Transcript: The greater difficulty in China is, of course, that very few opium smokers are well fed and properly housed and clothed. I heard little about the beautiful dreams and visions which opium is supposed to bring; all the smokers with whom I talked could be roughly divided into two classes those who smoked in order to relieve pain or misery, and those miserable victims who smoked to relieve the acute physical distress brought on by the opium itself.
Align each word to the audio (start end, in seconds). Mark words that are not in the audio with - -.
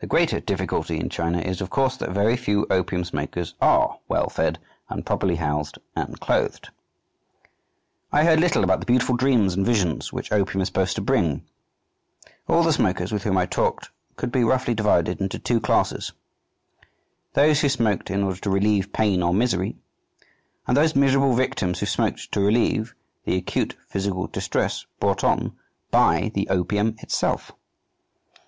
The 0.00 0.06
greater 0.08 0.40
difficulty 0.40 0.98
in 0.98 1.10
China 1.10 1.38
is, 1.38 1.60
of 1.60 1.70
course, 1.70 1.96
that 1.98 2.10
very 2.10 2.36
few 2.36 2.66
opium 2.70 3.04
smokers 3.04 3.54
are 3.60 4.00
well 4.08 4.28
fed 4.28 4.58
and 4.88 5.06
properly 5.06 5.36
housed 5.36 5.78
and 5.94 6.18
clothed. 6.18 6.70
I 8.10 8.24
heard 8.24 8.40
little 8.40 8.64
about 8.64 8.80
the 8.80 8.86
beautiful 8.86 9.16
dreams 9.16 9.54
and 9.54 9.64
visions 9.64 10.12
which 10.12 10.32
opium 10.32 10.60
is 10.62 10.66
supposed 10.66 10.96
to 10.96 11.02
bring; 11.02 11.44
all 12.48 12.64
the 12.64 12.72
smokers 12.72 13.12
with 13.12 13.22
whom 13.22 13.38
I 13.38 13.46
talked 13.46 13.90
could 14.16 14.32
be 14.32 14.42
roughly 14.42 14.74
divided 14.74 15.20
into 15.20 15.38
two 15.38 15.60
classes 15.60 16.10
those 17.34 17.60
who 17.60 17.68
smoked 17.68 18.10
in 18.10 18.24
order 18.24 18.40
to 18.40 18.50
relieve 18.50 18.92
pain 18.92 19.22
or 19.22 19.32
misery, 19.32 19.76
and 20.66 20.76
those 20.76 20.96
miserable 20.96 21.34
victims 21.34 21.78
who 21.78 21.86
smoked 21.86 22.32
to 22.32 22.40
relieve 22.40 22.92
the 23.24 23.36
acute 23.36 23.76
physical 23.86 24.26
distress 24.26 24.84
brought 24.98 25.22
on 25.22 25.56
by 25.92 26.32
the 26.34 26.48
opium 26.48 26.96
itself. 26.98 27.52